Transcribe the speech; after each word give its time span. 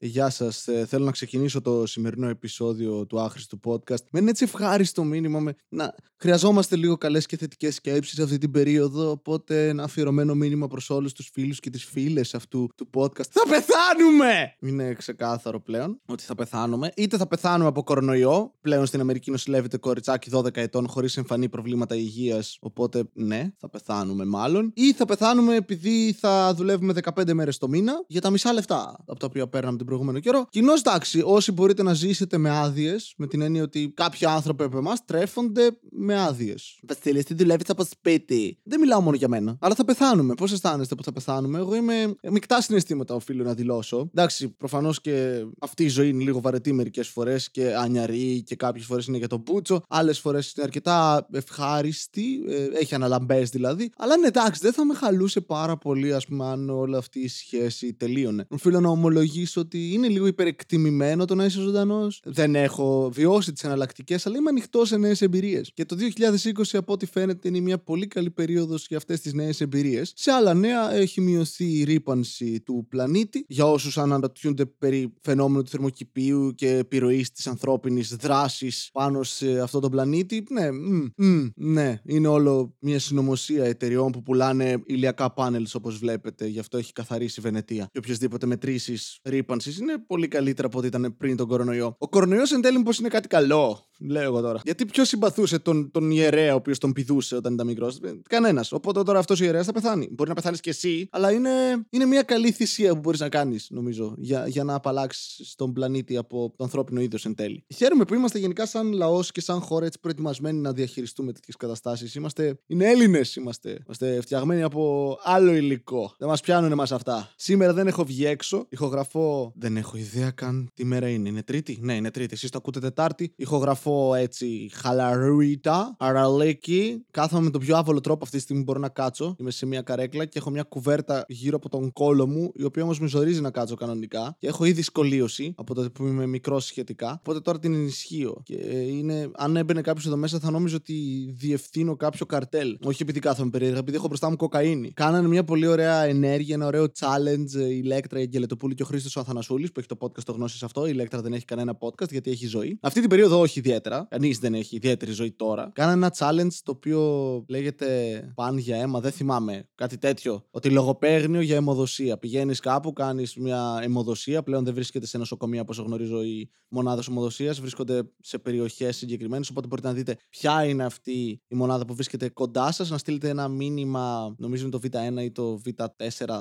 Γεια 0.00 0.30
σας. 0.30 0.68
θέλω 0.86 1.04
να 1.04 1.10
ξεκινήσω 1.10 1.60
το 1.60 1.86
σημερινό 1.86 2.28
επεισόδιο 2.28 3.06
του 3.06 3.20
άχρηστου 3.20 3.60
podcast 3.64 4.04
με 4.10 4.18
ένα 4.18 4.28
έτσι 4.28 4.44
ευχάριστο 4.44 5.04
μήνυμα. 5.04 5.40
Με... 5.40 5.54
Να, 5.68 5.94
χρειαζόμαστε 6.16 6.76
λίγο 6.76 6.96
καλές 6.96 7.26
και 7.26 7.36
θετικές 7.36 7.74
σκέψεις 7.74 8.18
αυτή 8.18 8.38
την 8.38 8.50
περίοδο. 8.50 9.10
Οπότε 9.10 9.68
ένα 9.68 9.82
αφιερωμένο 9.82 10.34
μήνυμα 10.34 10.66
προς 10.66 10.90
όλους 10.90 11.12
τους 11.12 11.30
φίλους 11.32 11.60
και 11.60 11.70
τις 11.70 11.84
φίλες 11.84 12.34
αυτού 12.34 12.68
του 12.76 12.90
podcast. 12.94 13.26
Θα 13.30 13.46
πεθάνουμε! 13.48 14.56
Είναι 14.60 14.94
ξεκάθαρο 14.94 15.60
πλέον 15.60 16.00
ότι 16.06 16.22
θα 16.22 16.34
πεθάνουμε. 16.34 16.92
Είτε 16.96 17.16
θα 17.16 17.26
πεθάνουμε 17.26 17.68
από 17.68 17.82
κορονοϊό. 17.82 18.54
Πλέον 18.60 18.86
στην 18.86 19.00
Αμερική 19.00 19.30
νοσηλεύεται 19.30 19.76
κοριτσάκι 19.76 20.30
12 20.32 20.56
ετών 20.56 20.88
χωρίς 20.88 21.16
εμφανή 21.16 21.48
προβλήματα 21.48 21.94
υγείας. 21.94 22.58
Οπότε 22.60 23.04
ναι, 23.12 23.50
θα 23.58 23.68
πεθάνουμε 23.68 24.24
μάλλον. 24.24 24.72
Ή 24.74 24.92
θα 24.92 25.04
πεθάνουμε 25.04 25.54
επειδή 25.54 26.16
θα 26.20 26.54
δουλεύουμε 26.54 26.94
15 27.14 27.32
μέρες 27.32 27.58
το 27.58 27.68
μήνα 27.68 28.04
για 28.06 28.20
τα 28.20 28.30
μισά 28.30 28.52
λεφτά 28.52 28.96
από 29.06 29.18
τα 29.18 29.26
οποία 29.26 29.48
παίρναμε 29.48 29.76
την 29.76 29.86
προηγούμενο 29.88 30.18
καιρό. 30.18 30.46
Κοινώ 30.50 30.72
εντάξει, 30.72 31.22
όσοι 31.24 31.52
μπορείτε 31.52 31.82
να 31.82 31.92
ζήσετε 31.94 32.38
με 32.38 32.50
άδειες, 32.50 33.14
με 33.16 33.26
την 33.26 33.40
έννοια 33.40 33.62
ότι 33.62 33.92
κάποιοι 33.94 34.26
άνθρωποι 34.26 34.62
από 34.64 34.78
εμάς 34.78 35.04
τρέφονται 35.04 35.70
με 35.90 36.20
άδειες. 36.20 36.78
Βασίλη, 36.88 37.22
τι 37.22 37.34
δουλεύεις 37.34 37.70
από 37.70 37.84
σπίτι. 37.84 38.58
Δεν 38.62 38.80
μιλάω 38.80 39.00
μόνο 39.00 39.16
για 39.16 39.28
μένα. 39.28 39.56
Αλλά 39.60 39.74
θα 39.74 39.84
πεθάνουμε. 39.84 40.34
Πώς 40.34 40.52
αισθάνεστε 40.52 40.94
που 40.94 41.02
θα 41.02 41.12
πεθάνουμε; 41.12 41.58
Εγώ 41.58 41.74
είμαι 41.74 42.14
μεικτά 42.30 42.60
συναισθήματα, 42.60 43.14
οφείλω 43.14 43.44
να 43.44 43.54
δηλώσω. 43.54 44.10
Εντάξει, 44.14 44.48
προφανώς 44.48 45.00
και 45.00 45.44
αυτή 45.60 45.84
η 45.84 45.88
ζωή 45.88 46.08
είναι 46.08 46.22
λίγο 46.22 46.40
βαρετή 46.40 46.72
μερικές 46.72 47.08
φορές 47.08 47.50
και 47.50 47.74
ανιαρή 47.74 48.42
και 48.42 48.56
κάποιες 48.56 48.84
φορές 48.84 49.06
είναι 49.06 49.18
για 49.18 49.28
τον 49.28 49.42
μπούτσο. 49.44 49.82
Άλλες 49.88 50.18
φορές 50.18 50.52
είναι 50.52 50.64
αρκετά 50.64 51.28
ευχάριστη. 51.32 52.44
Ε, 52.48 52.64
έχει 52.80 52.94
αναλαμπές 52.94 53.50
δηλαδή. 53.50 53.90
Αλλά 53.96 54.16
ναι, 54.16 54.26
εντάξει, 54.26 54.60
δεν 54.62 54.72
θα 54.72 54.84
με 54.84 54.94
χαλούσε 54.94 55.40
πάρα 55.40 55.76
πολύ, 55.76 56.14
ας 56.14 56.26
πούμε, 56.26 56.46
αν 56.46 56.70
όλη 56.70 56.96
αυτή 56.96 57.20
η 57.20 57.28
σχέση 57.28 57.94
τελείωνε. 57.94 58.46
Οφείλω 58.48 58.80
να 58.80 58.88
ομολογήσω 58.88 59.60
ότι 59.60 59.77
είναι 59.92 60.08
λίγο 60.08 60.26
υπερεκτιμημένο 60.26 61.24
το 61.24 61.34
να 61.34 61.44
είσαι 61.44 61.60
ζωντανός. 61.60 62.20
Δεν 62.24 62.54
έχω 62.54 63.10
βιώσει 63.12 63.52
τις 63.52 63.64
εναλλακτικές, 63.64 64.26
αλλά 64.26 64.36
είμαι 64.36 64.48
ανοιχτός 64.48 64.88
σε 64.88 64.96
νέες 64.96 65.22
εμπειρίες. 65.22 65.70
Και 65.74 65.84
το 65.84 65.96
2020, 65.96 66.76
από 66.76 66.92
ό,τι 66.92 67.06
φαίνεται, 67.06 67.48
είναι 67.48 67.60
μια 67.60 67.78
πολύ 67.78 68.06
καλή 68.06 68.30
περίοδος 68.30 68.86
για 68.88 68.96
αυτές 68.96 69.20
τις 69.20 69.32
νέες 69.32 69.60
εμπειρίες. 69.60 70.12
Σε 70.16 70.30
άλλα 70.30 70.54
νέα, 70.54 70.94
έχει 70.94 71.20
μειωθεί 71.20 71.78
η 71.78 71.84
ρήπανση 71.84 72.60
του 72.60 72.86
πλανήτη. 72.88 73.44
Για 73.48 73.66
όσους 73.66 73.98
αναρωτιούνται 73.98 74.66
περί 74.66 75.14
φαινόμενου 75.20 75.62
του 75.62 75.70
θερμοκηπίου 75.70 76.52
και 76.54 76.68
επιρροής 76.76 77.30
της 77.30 77.46
ανθρώπινης 77.46 78.16
δράσης 78.16 78.90
πάνω 78.92 79.22
σε 79.22 79.60
αυτό 79.60 79.80
το 79.80 79.88
πλανήτη, 79.88 80.44
ναι, 80.50 80.70
μ, 80.70 81.06
μ, 81.16 81.46
ναι, 81.54 82.00
είναι 82.04 82.28
όλο 82.28 82.76
μια 82.80 82.98
συνωμοσία 82.98 83.64
εταιριών 83.64 84.10
που 84.12 84.22
πουλάνε 84.22 84.82
ηλιακά 84.86 85.32
πάνελς 85.32 85.74
όπως 85.74 85.98
βλέπετε. 85.98 86.46
Γι' 86.46 86.58
αυτό 86.58 86.78
έχει 86.78 86.92
καθαρίσει 86.92 87.40
η 87.40 87.42
Βενετία. 87.42 87.88
Και 87.92 87.98
οποιασδήποτε 87.98 88.46
μετρήσεις 88.46 89.18
ρήπανσης 89.24 89.67
είναι 89.76 89.98
πολύ 89.98 90.28
καλύτερα 90.28 90.66
από 90.66 90.78
ό,τι 90.78 90.86
ήταν 90.86 91.16
πριν 91.18 91.36
τον 91.36 91.48
κορονοϊό. 91.48 91.96
Ο 91.98 92.08
κορονοϊός 92.08 92.52
εν 92.52 92.60
τέλει 92.60 92.82
πω 92.82 92.90
είναι 92.98 93.08
κάτι 93.08 93.28
καλό; 93.28 93.87
Λέω 93.98 94.22
εγώ 94.22 94.40
τώρα. 94.40 94.60
Γιατί 94.64 94.86
ποιος 94.86 95.08
συμπαθούσε 95.08 95.58
τον, 95.58 95.90
τον 95.90 96.10
ιερέα 96.10 96.52
ο 96.52 96.56
οποίος 96.56 96.78
τον 96.78 96.92
πηδούσε 96.92 97.36
όταν 97.36 97.54
ήταν 97.54 97.66
μικρός; 97.66 97.96
Ε, 97.96 98.20
Κανένας. 98.28 98.72
Οπότε 98.72 99.02
τώρα 99.02 99.18
αυτός 99.18 99.40
ο 99.40 99.44
ιερέας 99.44 99.66
θα 99.66 99.72
πεθάνει. 99.72 100.08
Μπορεί 100.10 100.28
να 100.28 100.34
πεθάνεις 100.34 100.60
κι 100.60 100.68
εσύ, 100.68 101.08
αλλά 101.10 101.32
είναι, 101.32 101.50
είναι 101.90 102.04
μια 102.04 102.22
καλή 102.22 102.50
θυσία 102.50 102.94
που 102.94 103.00
μπορείς 103.00 103.20
να 103.20 103.28
κάνεις, 103.28 103.66
νομίζω, 103.70 104.14
για, 104.18 104.46
για 104.46 104.64
να 104.64 104.74
απαλλάξεις 104.74 105.54
τον 105.56 105.72
πλανήτη 105.72 106.16
από 106.16 106.52
το 106.56 106.64
ανθρώπινο 106.64 107.00
είδος 107.00 107.24
εν 107.24 107.34
τέλει. 107.34 107.64
Χαίρομαι 107.74 108.04
που 108.04 108.14
είμαστε 108.14 108.38
γενικά 108.38 108.66
σαν 108.66 108.92
λαός 108.92 109.32
και 109.32 109.40
σαν 109.40 109.60
χώρα 109.60 109.86
έτσι 109.86 109.98
προετοιμασμένοι 110.00 110.58
να 110.60 110.72
διαχειριστούμε 110.72 111.32
τέτοιες 111.32 111.56
καταστάσεις. 111.56 112.14
Είμαστε. 112.14 112.58
Είναι 112.66 112.90
Έλληνες 112.90 113.36
είμαστε. 113.36 113.78
Είμαστε 113.84 114.20
φτιαγμένοι 114.20 114.62
από 114.62 115.16
άλλο 115.22 115.54
υλικό. 115.54 116.14
Δεν 116.18 116.28
μας 116.28 116.40
πιάνουν 116.40 116.72
εμάς 116.72 116.92
αυτά. 116.92 117.30
Σήμερα 117.36 117.72
δεν 117.72 117.86
έχω 117.86 118.04
βγει 118.04 118.26
έξω. 118.26 118.66
Ηχογραφώ 118.68 119.52
δεν 119.56 119.76
έχω 119.76 119.96
ιδέα 119.96 120.30
καν 120.30 120.70
τι 120.74 120.84
μέρα 120.84 121.08
είναι. 121.08 121.28
Είναι 121.28 121.42
Τρίτη; 121.42 121.78
Ναι, 121.80 121.94
είναι 121.94 122.10
Τρίτη. 122.10 122.34
Εσείς 122.34 122.50
το 122.50 122.58
ακούτε 122.58 122.80
Τετάρτη. 122.80 123.32
Ηχογραφώ 123.36 123.87
έτσι 124.16 124.70
χαλαρούιτα, 124.74 125.96
αραλέκι. 125.98 127.04
Κάθομαι 127.10 127.42
με 127.42 127.50
τον 127.50 127.60
πιο 127.60 127.76
άβολο 127.76 128.00
τρόπο 128.00 128.24
αυτή 128.24 128.36
τη 128.36 128.42
στιγμή 128.42 128.62
μπορώ 128.62 128.78
να 128.78 128.88
κάτσω. 128.88 129.36
Είμαι 129.38 129.50
σε 129.50 129.66
μια 129.66 129.82
καρέκλα 129.82 130.24
και 130.24 130.38
έχω 130.38 130.50
μια 130.50 130.62
κουβέρτα 130.62 131.24
γύρω 131.28 131.56
από 131.56 131.68
τον 131.68 131.92
κόλο 131.92 132.26
μου, 132.26 132.52
η 132.54 132.64
οποία 132.64 132.82
όμως 132.82 133.00
με 133.00 133.08
ζορίζει 133.08 133.40
να 133.40 133.50
κάτσω 133.50 133.74
κανονικά. 133.74 134.36
Και 134.38 134.46
έχω 134.46 134.64
ήδη 134.64 134.82
σκολίωση 134.82 135.54
από 135.56 135.74
τότε 135.74 135.88
που 135.88 136.06
είμαι 136.06 136.26
μικρός 136.26 136.64
σχετικά. 136.64 137.16
Οπότε 137.18 137.40
τώρα 137.40 137.58
την 137.58 137.74
ενισχύω. 137.74 138.40
Και 138.42 138.54
είναι, 138.88 139.30
αν 139.36 139.56
έμπαινε 139.56 139.80
κάποιος 139.80 140.06
εδώ 140.06 140.16
μέσα, 140.16 140.38
θα 140.38 140.50
νόμιζε 140.50 140.74
ότι 140.74 140.94
διευθύνω 141.36 141.96
κάποιο 141.96 142.26
καρτέλ. 142.26 142.78
Όχι 142.84 143.02
επειδή 143.02 143.20
κάθομαι 143.20 143.50
περίεργα, 143.50 143.78
επειδή 143.78 143.96
έχω 143.96 144.06
μπροστά 144.06 144.30
μου 144.30 144.36
κοκαίνη. 144.36 144.92
Κάνανε 144.92 145.28
μια 145.28 145.44
πολύ 145.44 145.66
ωραία 145.66 146.04
ενέργεια, 146.04 146.54
ένα 146.54 146.66
ωραίο 146.66 146.84
challenge 146.84 147.50
η 147.70 147.80
Ηλέκτρα, 147.82 148.18
η 148.18 148.22
Αγγελετοπούλη 148.22 148.74
και 148.74 148.82
ο 148.82 148.86
Χρήστος 148.86 149.16
ο 149.16 149.24
που 149.24 149.78
έχει 149.78 149.88
το 149.88 149.96
podcast 150.00 150.22
το 150.24 150.32
γνώσεις 150.32 150.62
αυτό. 150.62 150.86
Η 150.86 150.90
Ηλέκτρα 150.92 151.20
δεν 151.20 151.32
έχει 151.32 151.44
κανένα 151.44 151.78
podcast 151.80 152.10
γιατί 152.10 152.30
έχει 152.30 152.46
ζωή. 152.46 152.78
Αυτή 152.80 153.00
την 153.00 153.08
περίοδο 153.08 153.40
όχι 153.40 153.58
ιδιαίτερα. 153.58 153.77
Κανείς 154.10 154.38
δεν 154.38 154.54
έχει 154.54 154.76
ιδιαίτερη 154.76 155.12
ζωή 155.12 155.32
τώρα. 155.32 155.70
Κάνα 155.74 155.92
ένα 155.92 156.14
challenge 156.18 156.54
το 156.62 156.72
οποίο 156.72 157.00
λέγεται 157.48 157.86
παν 158.34 158.58
για 158.58 158.76
αίμα, 158.76 159.00
δεν 159.00 159.12
θυμάμαι. 159.12 159.68
Κάτι 159.74 159.98
τέτοιο. 159.98 160.44
Ότι 160.50 160.70
λογοπαίγνιο 160.70 161.40
για 161.40 161.56
αιμοδοσία. 161.56 162.18
Πηγαίνεις 162.18 162.60
κάπου, 162.60 162.92
κάνεις 162.92 163.36
μια 163.36 163.78
αιμοδοσία. 163.82 164.42
Πλέον 164.42 164.64
δεν 164.64 164.74
βρίσκεται 164.74 165.06
σε 165.06 165.18
νοσοκομεία, 165.18 165.60
όπως 165.60 165.78
γνωρίζω, 165.78 166.22
οι 166.22 166.50
μονάδες 166.68 167.08
αιμοδοσίας. 167.08 167.60
Βρίσκονται 167.60 168.02
σε 168.20 168.38
περιοχές 168.38 168.96
συγκεκριμένες. 168.96 169.50
Οπότε 169.50 169.66
μπορείτε 169.66 169.88
να 169.88 169.94
δείτε 169.94 170.16
ποια 170.28 170.64
είναι 170.64 170.84
αυτή 170.84 171.42
η 171.48 171.54
μονάδα 171.54 171.84
που 171.84 171.94
βρίσκεται 171.94 172.28
κοντά 172.28 172.72
σας. 172.72 172.90
Να 172.90 172.98
στείλετε 172.98 173.28
ένα 173.28 173.48
μήνυμα, 173.48 174.34
νομίζω 174.38 174.62
είναι 174.62 174.78
το 174.78 174.80
Β1 174.82 175.22
ή 175.22 175.30
το 175.30 175.60
Β4, 175.66 175.86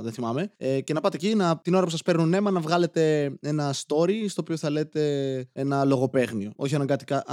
δεν 0.01 0.11
θυμάμαι. 0.11 0.51
Ε, 0.57 0.81
και 0.81 0.93
να 0.93 1.01
πάτε 1.01 1.15
εκεί 1.15 1.35
να, 1.35 1.59
την 1.59 1.73
ώρα 1.73 1.83
που 1.83 1.91
σας 1.91 2.01
παίρνουν 2.01 2.33
αίμα 2.33 2.51
να 2.51 2.59
βγάλετε 2.59 3.33
ένα 3.41 3.73
story 3.73 4.25
στο 4.27 4.41
οποίο 4.41 4.57
θα 4.57 4.69
λέτε 4.69 5.01
ένα 5.53 5.85
λογοπαίγνιο. 5.85 6.51
Όχι 6.55 6.75
αναγκαστικά 6.75 7.23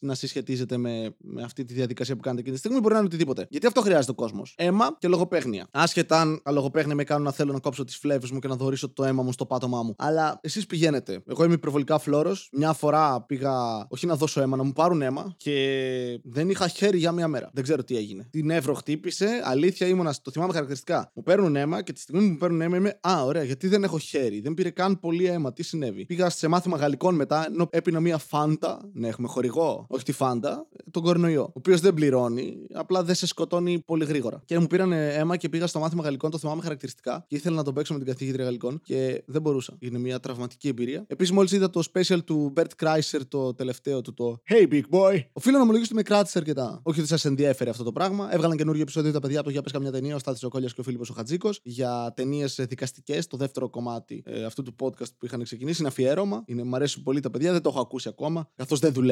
να 0.00 0.14
συσχετίζεται 0.14 0.76
με, 0.76 1.14
με 1.18 1.42
αυτή 1.42 1.64
τη 1.64 1.74
διαδικασία 1.74 2.14
που 2.14 2.20
κάνετε 2.20 2.40
εκείνη 2.40 2.54
τη 2.54 2.60
στιγμή. 2.60 2.80
Μπορεί 2.80 2.92
να 2.92 2.98
είναι 2.98 3.08
οτιδήποτε. 3.08 3.46
Γιατί 3.50 3.66
αυτό 3.66 3.80
χρειάζεται 3.80 4.10
ο 4.10 4.14
κόσμος. 4.14 4.54
Αίμα 4.56 4.96
και 4.98 5.08
λογοπαίγνια. 5.08 5.66
Άσχετα 5.70 6.20
αν 6.20 6.40
τα 6.42 6.52
λογοπαίγνια 6.52 6.94
με 6.94 7.04
κάνουν 7.04 7.24
να 7.24 7.32
θέλω 7.32 7.52
να 7.52 7.58
κόψω 7.58 7.84
τις 7.84 7.96
φλέβες 7.96 8.30
μου 8.30 8.38
και 8.38 8.48
να 8.48 8.56
δωρήσω 8.56 8.88
το 8.88 9.04
αίμα 9.04 9.22
μου 9.22 9.32
στο 9.32 9.46
πάτωμά 9.46 9.82
μου. 9.82 9.94
Αλλά 9.98 10.38
εσείς 10.42 10.66
πηγαίνετε. 10.66 11.22
Εγώ 11.26 11.44
είμαι 11.44 11.54
υπερβολικά 11.54 11.98
φλόρο. 11.98 12.36
Μια 12.52 12.72
φορά 12.72 13.22
πήγα, 13.22 13.86
όχι 13.88 14.06
να 14.06 14.16
δώσω 14.16 14.40
αίμα, 14.40 14.56
να 14.56 14.62
μου 14.62 14.72
πάρουν 14.72 15.02
αίμα 15.02 15.34
και 15.36 16.20
δεν 16.24 16.50
είχα 16.50 16.68
χέρι 16.68 16.98
για 16.98 17.12
μία 17.12 17.28
μέρα. 17.28 17.50
Δεν 17.52 17.62
ξέρω 17.62 17.84
τι 17.84 17.96
έγινε. 17.96 18.26
Την 18.30 18.50
εύρο 18.50 18.74
χτύπησε. 18.74 19.40
Αλήθεια 19.44 19.86
ήμουνα, 19.86 20.14
το 20.22 20.30
θυμάμαι 20.30 20.52
χαρακτηριστικά. 20.52 21.10
Μου 21.14 21.22
παίρνουν 21.22 21.56
αίμα 21.56 21.82
και 21.82 21.92
τη 21.92 22.00
στιγμή 22.00 22.22
που 22.22 22.30
μου 22.30 22.36
παίρνουν 22.36 22.60
αίμα 22.60 22.76
είμαι 22.76 22.98
Α, 23.00 23.24
ωραία, 23.24 23.42
γιατί 23.42 23.68
δεν 23.68 23.84
έχω 23.84 23.98
χέρι. 23.98 24.40
Δεν 24.40 24.54
πήρε 24.54 24.70
καν 24.70 25.00
πολύ 25.00 25.24
αίμα. 25.24 25.52
Τι 25.52 25.62
συνέβη. 25.62 26.04
Πήγα 26.04 26.30
σε 26.30 26.48
μάθημα 26.48 26.76
γαλλικών 26.76 27.14
μετά, 27.14 27.46
ενώ 27.46 27.68
έπεινα 27.70 28.00
μία 28.00 28.18
φάντα. 28.18 28.90
Ναι, 28.92 29.10
έχουμε 29.14 29.28
χορηγό. 29.28 29.86
Όχι 29.88 30.04
τη 30.04 30.12
φάντα, 30.12 30.66
τον 30.90 31.02
κορονοϊό. 31.02 31.42
Ο 31.42 31.52
οποίος 31.52 31.80
δεν 31.80 31.94
πληρώνει, 31.94 32.66
απλά 32.72 33.02
δεν 33.04 33.14
σε 33.14 33.26
σκοτώνει 33.26 33.82
πολύ 33.86 34.04
γρήγορα. 34.04 34.42
Και 34.44 34.58
μου 34.58 34.66
πήραν 34.66 34.92
αίμα 34.92 35.36
και 35.36 35.48
πήγα 35.48 35.66
στο 35.66 35.78
μάθημα 35.78 36.02
γαλλικών, 36.02 36.30
το 36.30 36.38
θυμάμαι 36.38 36.62
χαρακτηριστικά. 36.62 37.24
Και 37.28 37.36
ήθελα 37.36 37.56
να 37.56 37.62
τον 37.62 37.74
παίξω 37.74 37.92
με 37.92 37.98
την 37.98 38.08
καθηγήτρια 38.08 38.44
γαλλικών 38.44 38.80
και 38.84 39.22
δεν 39.26 39.42
μπορούσα. 39.42 39.76
Είναι 39.78 39.98
μια 39.98 40.20
τραυματική 40.20 40.68
εμπειρία. 40.68 41.04
Επίσης, 41.06 41.32
μόλις 41.32 41.52
είδα 41.52 41.70
το 41.70 41.82
special 41.92 42.18
του 42.24 42.52
Bert 42.56 42.84
Kreiser, 42.84 43.20
το 43.28 43.54
τελευταίο 43.54 44.00
του, 44.00 44.14
το 44.14 44.40
Hey 44.50 44.72
Big 44.72 44.82
Boy. 44.90 45.20
Οφείλω 45.32 45.56
να 45.56 45.62
ομολογήσω 45.62 45.84
ότι 45.84 45.94
με 45.94 46.02
κράτησε 46.02 46.38
αρκετά. 46.38 46.80
Όχι 46.82 47.00
ότι 47.00 47.08
σας 47.08 47.24
ενδιέφερε 47.24 47.70
αυτό 47.70 47.84
το 47.84 47.92
πράγμα. 47.92 48.28
Έβγαλαν 48.34 48.56
καινούργιο 48.56 48.82
επεισόδιο 48.82 49.12
τα 49.12 49.20
παιδιά 49.20 49.36
από 49.36 49.46
το 49.46 49.52
Για 49.52 49.62
Πες 49.62 49.72
Καμιά 49.72 49.92
ταινία, 49.92 50.14
ο 50.14 50.18
Στάθης 50.18 50.42
Οκόλιας 50.42 50.74
και 50.74 50.80
ο 50.80 50.84
Φίλιππος 50.84 51.10
ο 51.10 51.14
Χατζίκο 51.14 51.50
για 51.62 52.12
ταινίες 52.16 52.64
δικαστικές, 52.68 53.26
το 53.26 53.36
δεύτερο 53.36 53.70
κομμάτι 53.70 54.22
ε, 54.26 54.44
αυτού 54.44 54.62
του 54.62 54.74
podcast 54.80 55.16
που 55.18 55.26
είχαν 55.26 55.42
ξεκινήσει. 55.42 55.80
Είναι 55.80 55.88
αφιέρωμα. 55.88 56.42
Είναι, 56.46 56.64
μ' 56.64 56.74
αρέσουν 56.74 57.02
πολύ 57.02 57.20
τα 57.20 57.30
παιδιά, 57.30 57.52
δεν 57.52 57.62
το 57.62 57.68
έχω 57.68 57.80
ακούσει 57.80 58.08
ακόμα. 58.08 58.50
Καθώς 58.56 58.78
δεν 58.78 58.92
δουλεύω 58.92 59.03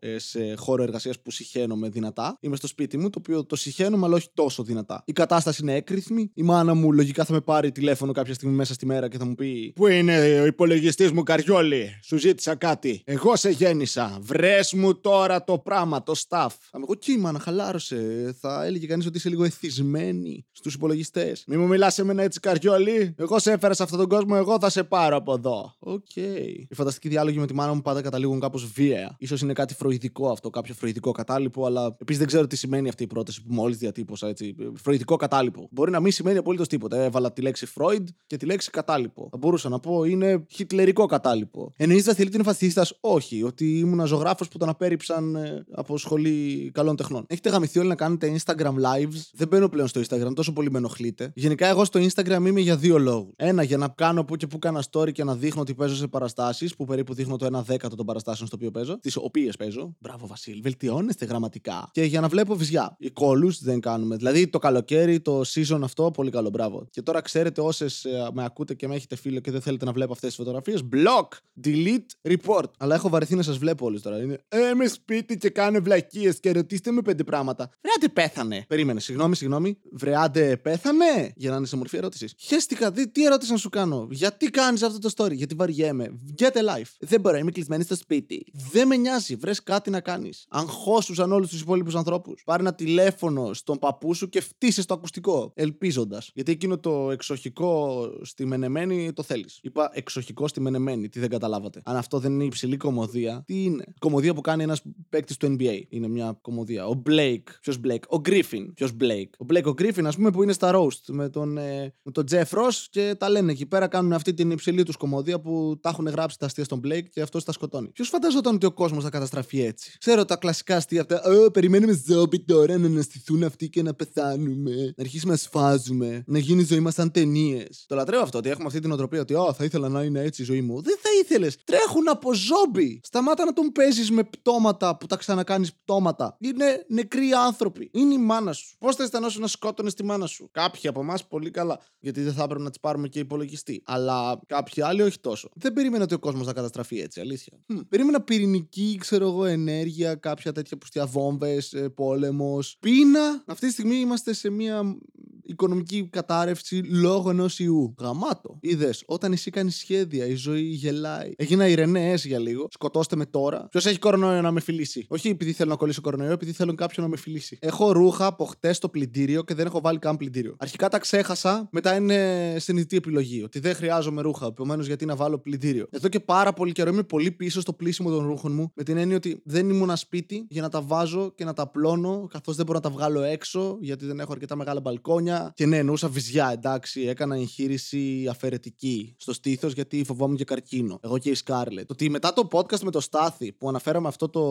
ε, 0.00 0.18
σε 0.18 0.54
χώρο 0.56 0.82
εργασίας 0.82 1.20
που 1.20 1.30
συχαίνομαι 1.30 1.88
δυνατά. 1.88 2.38
Είμαι 2.40 2.56
στο 2.56 2.66
σπίτι 2.66 2.98
μου, 2.98 3.10
το 3.10 3.18
οποίο 3.18 3.44
το 3.44 3.56
συχαίνομαι, 3.56 4.06
αλλά 4.06 4.14
όχι 4.14 4.28
τόσο 4.34 4.62
δυνατά. 4.62 5.02
Η 5.06 5.12
κατάσταση 5.12 5.62
είναι 5.62 5.74
έκρηθμη. 5.74 6.30
Η 6.34 6.42
μάνα 6.42 6.74
μου 6.74 6.92
λογικά 6.92 7.24
θα 7.24 7.32
με 7.32 7.40
πάρει 7.40 7.72
τηλέφωνο 7.72 8.12
κάποια 8.12 8.34
στιγμή 8.34 8.54
μέσα 8.54 8.74
στη 8.74 8.86
μέρα 8.86 9.08
και 9.08 9.18
θα 9.18 9.24
μου 9.24 9.34
πει: 9.34 9.72
Πού 9.74 9.86
είναι 9.86 10.40
ο 10.40 10.46
υπολογιστής 10.46 11.12
μου, 11.12 11.22
Καριόλη, 11.22 11.98
σου 12.02 12.16
ζήτησα 12.16 12.54
κάτι. 12.54 13.02
Εγώ 13.04 13.36
σε 13.36 13.50
γέννησα. 13.50 14.18
Βρες 14.20 14.72
μου 14.72 15.00
τώρα 15.00 15.44
το 15.44 15.58
πράγμα, 15.58 16.02
το 16.02 16.12
staff. 16.16 16.48
Θα 16.70 16.78
με 16.78 16.84
εγώ 16.88 17.20
μάνα, 17.20 17.38
χαλάρωσε. 17.38 18.34
Θα 18.40 18.64
έλεγε 18.64 18.86
κανείς 18.86 19.06
ότι 19.06 19.16
είσαι 19.16 19.28
λίγο 19.28 19.44
εθισμένη 19.44 20.46
στους 20.52 20.74
υπολογιστές. 20.74 21.44
Μη 21.46 21.56
μου 21.56 21.66
μιλάς 21.66 21.94
σε 21.94 22.04
μένα 22.04 22.22
έτσι, 22.22 22.40
Καριόλη. 22.40 23.14
Εγώ 23.18 23.38
σε 23.38 23.52
έφερα 23.52 23.74
σε 23.74 23.82
αυτόν 23.82 23.98
τον 23.98 24.08
κόσμο, 24.08 24.34
εγώ 24.36 24.58
θα 24.60 24.70
σε 24.70 24.84
πάρω 24.84 25.16
από 25.16 25.32
εδώ. 25.32 25.74
OK. 25.78 26.04
Okay. 26.14 26.66
Οι 26.68 26.74
φανταστικοί 26.74 27.08
διάλογοι 27.08 27.38
με 27.38 27.46
τη 27.46 27.54
μάνα 27.54 27.74
μου 27.74 27.82
πάντα 27.82 28.02
καταλήγουν 28.02 28.40
κάπως 28.40 28.66
βία. 28.72 29.16
so 29.26 29.35
ίσως 29.36 29.48
είναι 29.48 29.52
κάτι 29.52 29.74
φροηδικό 29.74 30.30
αυτό, 30.30 30.50
κάποιο 30.50 30.74
φροηδικό 30.74 31.12
κατάλοιπο, 31.12 31.66
αλλά 31.66 31.96
επίσης 32.00 32.18
δεν 32.18 32.26
ξέρω 32.26 32.46
τι 32.46 32.56
σημαίνει 32.56 32.88
αυτή 32.88 33.02
η 33.02 33.06
πρόταση 33.06 33.42
που 33.42 33.54
μόλις 33.54 33.76
διατύπωσα 33.76 34.28
έτσι. 34.28 34.54
Φροηδικό 34.74 35.16
κατάλοιπο. 35.16 35.68
Μπορεί 35.70 35.90
να 35.90 36.00
μην 36.00 36.12
σημαίνει 36.12 36.38
απολύτως 36.38 36.68
τίποτα. 36.68 36.96
Έβαλα 36.96 37.32
τη 37.32 37.42
λέξη 37.42 37.66
Freud 37.74 38.04
και 38.26 38.36
τη 38.36 38.46
λέξη 38.46 38.70
κατάλοιπο. 38.70 39.28
Θα 39.30 39.36
μπορούσα 39.36 39.68
να 39.68 39.78
πω 39.78 40.04
είναι 40.04 40.44
χιτλερικό 40.50 41.06
κατάλοιπο. 41.06 41.72
Εννοείς 41.76 42.08
ότι 42.08 42.28
είναι 42.32 42.42
φασίστας; 42.42 42.98
Όχι. 43.00 43.42
Ότι 43.42 43.78
ήμουν 43.78 44.06
ζωγράφος 44.06 44.48
που 44.48 44.58
τον 44.58 44.68
απέρριψαν 44.68 45.34
ε, 45.34 45.64
από 45.72 45.98
σχολή 45.98 46.70
καλών 46.74 46.96
τεχνών. 46.96 47.24
Έχετε 47.28 47.48
γαμηθεί 47.48 47.78
όλοι 47.78 47.88
να 47.88 47.94
κάνετε 47.94 48.36
Instagram 48.36 48.74
lives. 48.74 49.20
Δεν 49.32 49.48
μπαίνω 49.48 49.68
πλέον 49.68 49.88
στο 49.88 50.00
Instagram, 50.00 50.34
τόσο 50.34 50.52
πολύ 50.52 50.70
με 50.70 50.78
ενοχλείτε. 50.78 51.32
Γενικά, 51.34 51.66
εγώ 51.66 51.84
στο 51.84 52.00
Instagram 52.00 52.42
είμαι 52.46 52.60
για 52.60 52.76
δύο 52.76 52.98
λόγους. 52.98 53.32
Ένα, 53.36 53.62
για 53.62 53.76
να 53.76 53.88
κάνω 53.88 54.24
που 54.24 54.36
και 54.36 54.46
που 54.46 54.58
κάνα 54.58 54.84
story 54.90 55.12
και 55.12 55.24
να 55.24 55.34
δείχνω 55.34 55.60
ότι 55.60 55.74
παίζω 55.74 55.94
σε 55.94 56.06
παραστάσεις, 56.06 56.76
που 56.76 56.84
περίπου 56.84 57.14
δείχνω 57.14 57.36
το 57.36 57.58
1 57.58 57.62
δέκατο 57.64 57.96
των 57.96 58.06
παραστάσεων 58.06 58.46
στο 58.46 58.56
οποίο 58.56 58.70
παίζω, 58.70 58.98
τις 58.98 59.15
οποίε 59.24 59.50
παίζω. 59.58 59.96
Μπράβο, 59.98 60.26
Βασίλη, 60.26 60.60
βελτιώνεστε 60.60 61.24
γραμματικά. 61.24 61.88
Και 61.92 62.02
για 62.02 62.20
να 62.20 62.28
βλέπω 62.28 62.56
βυζιά. 62.56 62.96
Οι 62.98 63.10
κόλους 63.10 63.62
δεν 63.62 63.80
κάνουμε. 63.80 64.16
Δηλαδή 64.16 64.48
το 64.48 64.58
καλοκαίρι, 64.58 65.20
το 65.20 65.40
season 65.40 65.80
αυτό, 65.82 66.10
πολύ 66.10 66.30
καλό, 66.30 66.50
μπράβο. 66.50 66.86
Και 66.90 67.02
τώρα 67.02 67.20
ξέρετε, 67.20 67.60
όσες 67.60 68.06
με 68.32 68.44
ακούτε 68.44 68.74
και 68.74 68.88
με 68.88 68.94
έχετε 68.94 69.16
φίλο 69.16 69.40
και 69.40 69.50
δεν 69.50 69.60
θέλετε 69.60 69.84
να 69.84 69.92
βλέπω 69.92 70.12
αυτές 70.12 70.28
τις 70.28 70.38
φωτογραφίες, 70.38 70.82
block, 70.92 71.28
delete, 71.64 72.30
report. 72.32 72.70
Αλλά 72.78 72.94
έχω 72.94 73.08
βαρεθεί 73.08 73.34
να 73.34 73.42
σας 73.42 73.58
βλέπω 73.58 73.86
όλες 73.86 74.02
τώρα. 74.02 74.22
Είναι, 74.22 74.38
ε, 74.48 74.74
με 74.74 74.86
σπίτι 74.86 75.36
και 75.36 75.50
κάνω 75.50 75.80
βλακίες 75.80 76.40
και 76.40 76.52
ρωτήστε 76.52 76.90
με 76.90 77.02
πέντε 77.02 77.24
πράγματα. 77.24 77.70
Βρεάτε 77.82 78.08
πέθανε. 78.08 78.64
Περίμενε, 78.68 79.00
συγγνώμη, 79.00 79.36
συγγνώμη. 79.36 79.78
Βρεάτε 79.92 80.56
πέθανε; 80.56 81.32
Για 81.36 81.50
να 81.50 81.56
είναι 81.56 81.66
σε 81.66 81.76
μορφή 81.76 81.96
ερώτησης. 81.96 82.34
Χαίστηκα, 82.38 82.90
δι, 82.90 83.08
τι 83.08 83.24
ερώτηση 83.24 83.50
να 83.52 83.56
σου 83.56 83.68
κάνω; 83.68 84.08
Γιατί 84.10 84.46
κάνεις 84.46 84.82
αυτό 84.82 84.98
το 84.98 85.10
story, 85.16 85.32
Γιατί 85.32 85.54
βαριέμαι. 85.54 86.20
Get 86.38 86.44
a 86.44 86.76
life. 86.76 86.90
Δεν 86.98 87.20
μπορώ, 87.20 87.36
είμαι 87.36 87.50
κλεισμένη 87.50 87.82
στο 87.82 87.96
σπίτι. 87.96 88.46
Δεν 88.72 88.86
με 88.86 88.96
νοιάζει, 89.06 89.34
βρες 89.34 89.62
κάτι 89.62 89.90
να 89.90 90.00
κάνεις. 90.00 90.46
Αγχώσουσαν 90.48 91.32
όλους 91.32 91.48
τους 91.48 91.60
υπόλοιπους 91.60 91.94
ανθρώπους. 91.94 92.42
Πάρε 92.44 92.62
ένα 92.62 92.74
τηλέφωνο 92.74 93.54
στον 93.54 93.78
παππού 93.78 94.14
σου 94.14 94.28
και 94.28 94.40
φτύσες 94.40 94.86
το 94.86 94.94
ακουστικό. 94.94 95.52
Ελπίζοντας. 95.54 96.30
Γιατί 96.34 96.52
εκείνο 96.52 96.78
το 96.78 97.10
εξοχικό 97.10 98.02
στη 98.22 98.46
μενεμένη 98.46 99.12
το 99.12 99.22
θέλεις. 99.22 99.58
Είπα 99.62 99.90
εξοχικό 99.92 100.48
στη 100.48 100.60
μενεμένη, 100.60 101.08
τι 101.08 101.20
δεν 101.20 101.28
καταλάβατε. 101.28 101.80
Αν 101.84 101.96
αυτό 101.96 102.18
δεν 102.18 102.32
είναι 102.32 102.44
υψηλή 102.44 102.76
κομμωδία, 102.76 103.42
τι 103.46 103.64
είναι; 103.64 103.84
Κομμωδία 103.98 104.34
που 104.34 104.40
κάνει 104.40 104.62
ένας 104.62 104.82
παίκτης 105.08 105.36
του 105.36 105.56
NBA. 105.58 105.82
Είναι 105.88 106.08
μια 106.08 106.38
κομμωδία. 106.40 106.86
Ο 106.86 107.02
Blake. 107.08 107.42
Ποιος 107.60 107.80
Blake; 107.84 108.08
Ο 108.08 108.20
Griffin. 108.24 108.72
Ποιος 108.74 108.92
Blake; 109.00 109.30
Ο 109.38 109.46
Blake 109.52 109.64
ο 109.64 109.74
Griffin, 109.78 110.04
ας 110.04 110.16
πούμε, 110.16 110.30
που 110.30 110.42
είναι 110.42 110.52
στα 110.52 110.72
Roast 110.74 111.00
με 111.08 111.28
τον, 111.28 111.58
ε, 111.58 111.94
με 112.02 112.12
τον 112.12 112.24
Jeff 112.30 112.48
Ross 112.50 112.84
και 112.90 113.14
τα 113.18 113.28
λένε 113.28 113.52
εκεί 113.52 113.66
πέρα. 113.66 113.88
Κάνουν 113.88 114.12
αυτή 114.12 114.34
την 114.34 114.50
υψηλή 114.50 114.82
τους 114.82 114.96
κομμωδία 114.96 115.40
που 115.40 115.78
τα 115.80 115.88
έχουν 115.88 116.06
γράψει 116.06 116.38
τα 116.38 116.46
αστεία 116.46 116.64
στον 116.64 116.80
Blake 116.84 117.08
και 117.10 117.20
αυτό 117.20 117.42
τα 117.42 117.52
σκοτώνει. 117.52 117.88
Ποιος 117.88 118.08
φανταζόταν 118.08 118.54
ότι 118.54 118.66
ο 118.66 118.72
κόσμος 118.72 118.95
θα 119.02 119.10
καταστραφεί 119.10 119.62
έτσι. 119.62 119.96
Ξέρω 119.98 120.24
τα 120.24 120.36
κλασικά 120.36 120.76
αστεία 120.76 121.00
αυτά. 121.00 121.30
Ε, 121.30 121.48
περιμένουμε 121.52 122.02
ζόμπι 122.06 122.40
τώρα 122.40 122.78
να 122.78 122.86
αναστηθούν 122.86 123.44
αυτοί 123.44 123.68
και 123.68 123.82
να 123.82 123.94
πεθάνουμε. 123.94 124.70
Να 124.70 125.02
αρχίσουμε 125.02 125.32
να 125.32 125.38
σφάζουμε. 125.38 126.24
Να 126.26 126.38
γίνει 126.38 126.60
η 126.60 126.64
ζωή 126.64 126.80
μας 126.80 126.94
σαν 126.94 127.10
ταινίες. 127.10 127.84
Το 127.88 127.94
λατρεύω 127.94 128.22
αυτό 128.22 128.38
ότι 128.38 128.48
έχουμε 128.48 128.66
αυτή 128.66 128.80
την 128.80 128.92
οτροπία 128.92 129.20
ότι 129.20 129.34
θα 129.56 129.64
ήθελα 129.64 129.88
να 129.88 130.02
είναι 130.02 130.20
έτσι 130.20 130.42
η 130.42 130.44
ζωή 130.44 130.60
μου. 130.60 130.82
Δεν 130.82 130.96
θα 131.00 131.08
ήθελες. 131.22 131.56
Τρέχουν 131.64 132.08
από 132.08 132.34
ζόμπι. 132.34 133.00
Σταμάτα 133.02 133.44
να 133.44 133.52
τον 133.52 133.72
παίζεις 133.72 134.10
με 134.10 134.24
πτώματα 134.24 134.96
που 134.96 135.06
τα 135.06 135.16
ξανακάνεις 135.16 135.74
πτώματα. 135.74 136.36
Είναι 136.40 136.84
νεκροί 136.88 137.32
άνθρωποι. 137.46 137.90
Είναι 137.92 138.14
η 138.14 138.18
μάνα 138.18 138.52
σου. 138.52 138.76
Πώς 138.78 138.96
θα 138.96 139.02
αισθανόσουν 139.02 139.40
να 139.40 139.46
σκότωνες 139.46 139.94
τη 139.94 140.04
μάνα 140.04 140.26
σου; 140.26 140.48
Κάποιοι 140.52 140.88
από 140.88 141.00
εμάς 141.00 141.26
πολύ 141.26 141.50
καλά. 141.50 141.80
Γιατί 141.98 142.20
δεν 142.20 142.32
θα 142.32 142.42
έπρεπε 142.42 142.62
να 142.62 142.68
τις 142.68 142.80
πάρουμε 142.80 143.08
και 143.08 143.18
υπολογιστή. 143.18 143.82
Αλλά 143.84 144.40
κάποιοι 144.46 144.82
άλλοι 144.82 145.02
όχι 145.02 145.20
τόσο. 145.20 145.50
Δεν 145.54 145.72
περίμενα 145.72 146.04
ότι 146.04 146.14
ο 146.14 146.18
κόσμος 146.18 146.46
θα 146.46 146.52
καταστραφεί 146.52 147.00
έτσι, 147.00 147.20
αλήθεια. 147.20 147.58
Hm. 147.72 147.80
Περίμενα 147.88 148.20
πυρηνική, 148.22 148.85
ξέρω 148.94 149.28
εγώ, 149.28 149.44
ενέργεια, 149.44 150.14
κάποια 150.14 150.52
τέτοια 150.52 150.76
πουστιά 150.76 151.06
βόμβες, 151.06 151.72
ε, 151.72 151.88
πόλεμος. 151.88 152.76
Πείνα. 152.80 153.42
Αυτή 153.46 153.66
τη 153.66 153.72
στιγμή 153.72 153.96
είμαστε 153.96 154.32
σε 154.32 154.50
μια 154.50 154.98
οικονομική 155.46 156.08
κατάρρευση 156.12 156.76
λόγω 156.76 157.30
ενός 157.30 157.58
ιού. 157.58 157.94
Γαμάτο. 157.98 158.58
Είδες, 158.60 159.02
όταν 159.06 159.32
εσύ 159.32 159.50
κάνεις 159.50 159.76
σχέδια, 159.76 160.26
η 160.26 160.34
ζωή 160.34 160.62
γελάει. 160.62 161.32
Έγινα 161.36 161.68
ηρενέ 161.68 162.14
για 162.14 162.38
λίγο. 162.38 162.66
Σκοτώστε 162.70 163.16
με 163.16 163.26
τώρα. 163.26 163.68
Ποιος 163.70 163.86
έχει 163.86 163.98
κορονοϊό 163.98 164.40
να 164.40 164.50
με 164.50 164.60
φιλήσει; 164.60 165.06
Όχι 165.08 165.28
επειδή 165.28 165.52
θέλω 165.52 165.70
να 165.70 165.76
κολλήσω 165.76 166.00
κορονοϊό, 166.00 166.32
επειδή 166.32 166.52
θέλω 166.52 166.74
κάποιον 166.74 167.04
να 167.04 167.10
με 167.10 167.16
φιλήσει. 167.16 167.58
Έχω 167.60 167.92
ρούχα 167.92 168.26
από 168.26 168.44
χτες 168.44 168.76
στο 168.76 168.88
πλυντήριο 168.88 169.42
και 169.42 169.54
δεν 169.54 169.66
έχω 169.66 169.80
βάλει 169.80 169.98
καν 169.98 170.16
πλυντήριο. 170.16 170.56
Αρχικά 170.58 170.88
τα 170.88 170.98
ξέχασα, 170.98 171.68
μετά 171.72 171.96
είναι 171.96 172.56
συνειδητή 172.58 172.96
επιλογή. 172.96 173.42
Ότι 173.42 173.58
δεν 173.58 173.74
χρειάζομαι 173.74 174.22
ρούχα. 174.22 174.46
Επομένως, 174.46 174.86
γιατί 174.86 175.04
να 175.04 175.16
βάλω 175.16 175.38
πλυντήριο. 175.38 175.86
Εδώ 175.90 176.08
και 176.08 176.20
πάρα 176.20 176.52
πολύ 176.52 176.72
καιρό 176.72 176.90
είμαι 176.90 177.02
πολύ 177.02 177.30
πίσω 177.30 177.60
στο 177.60 177.72
πλήσιμο 177.72 178.10
των 178.10 178.26
ρούχων 178.26 178.52
μου. 178.52 178.72
Με 178.74 178.82
την 178.82 178.96
έννοια 178.96 179.16
ότι 179.16 179.40
δεν 179.44 179.70
ήμουν 179.70 179.96
σπίτι 179.96 180.46
για 180.48 180.62
να 180.62 180.68
τα 180.68 180.80
βάζω 180.80 181.32
και 181.34 181.44
να 181.44 181.52
τα 181.52 181.66
πλώνω, 181.66 182.26
καθώς 182.30 182.56
δεν 182.56 182.66
μπορώ 182.66 182.78
να 182.78 182.90
τα 182.90 182.96
βγάλω 182.96 183.22
έξω, 183.22 183.78
γιατί 183.80 184.06
δεν 184.06 184.20
έχω 184.20 184.32
αρκετά 184.32 184.56
μεγάλα 184.56 184.80
μπαλκόνια. 184.80 185.35
Και 185.54 185.66
ναι, 185.66 185.76
εννοούσα 185.76 186.08
βυζιά, 186.08 186.50
εντάξει. 186.52 187.00
Έκανα 187.00 187.36
εγχείρηση 187.36 188.26
αφαιρετική 188.30 189.16
στο 189.18 189.32
στήθος 189.32 189.72
γιατί 189.72 190.04
φοβόμουν 190.04 190.36
και 190.36 190.44
καρκίνο. 190.44 190.98
Εγώ 191.02 191.18
και 191.18 191.30
η 191.30 191.34
Σκάρλετ. 191.34 191.90
Ότι 191.90 192.10
μετά 192.10 192.32
το 192.32 192.48
podcast 192.52 192.80
με 192.80 192.90
το 192.90 193.00
Στάθη 193.00 193.52
που 193.52 193.68
αναφέραμε 193.68 194.08
αυτό 194.08 194.28
το 194.28 194.42